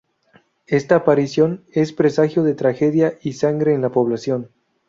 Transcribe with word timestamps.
Esta 0.65 0.95
aparición 0.95 1.63
es 1.71 1.93
presagio 1.93 2.41
de 2.41 2.55
tragedia 2.55 3.19
y 3.21 3.33
sangre 3.33 3.75
en 3.75 3.83
la 3.83 3.91
población. 3.91 4.49